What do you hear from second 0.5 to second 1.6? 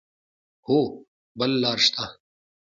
هو، بل